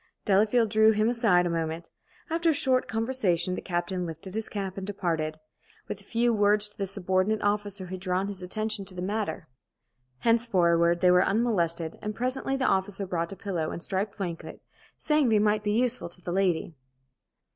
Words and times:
Delafield 0.25 0.71
drew 0.71 0.93
him 0.93 1.09
aside 1.09 1.45
a 1.45 1.49
moment. 1.51 1.91
After 2.27 2.49
a 2.49 2.53
short 2.55 2.87
conversation 2.87 3.53
the 3.53 3.61
captain 3.61 4.03
lifted 4.07 4.33
his 4.33 4.49
cap 4.49 4.75
and 4.75 4.87
departed, 4.87 5.39
with 5.87 6.01
a 6.01 6.03
few 6.03 6.33
words 6.33 6.67
to 6.69 6.75
the 6.75 6.87
subordinate 6.87 7.43
officer 7.43 7.85
who 7.85 7.93
had 7.93 8.01
drawn 8.01 8.25
his 8.25 8.41
attention 8.41 8.83
to 8.85 8.95
the 8.95 9.01
matter. 9.03 9.47
Henceforward 10.21 11.01
they 11.01 11.11
were 11.11 11.23
unmolested, 11.23 11.99
and 12.01 12.15
presently 12.15 12.55
the 12.57 12.65
officer 12.65 13.05
brought 13.05 13.31
a 13.31 13.35
pillow 13.35 13.69
and 13.69 13.83
striped 13.83 14.17
blanket, 14.17 14.63
saying 14.97 15.29
they 15.29 15.37
might 15.37 15.61
be 15.63 15.71
useful 15.73 16.09
to 16.09 16.19
the 16.21 16.31
lady. 16.31 16.73